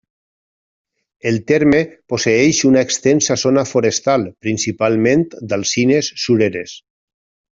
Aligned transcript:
El 1.31 1.35
terme 1.51 1.81
posseeix 2.13 2.61
una 2.69 2.81
extensa 2.87 3.37
zona 3.43 3.65
forestal, 3.73 4.25
principalment 4.47 5.23
d'alzines 5.53 6.11
sureres. 6.27 6.77